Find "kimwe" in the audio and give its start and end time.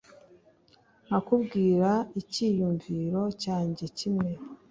3.97-4.29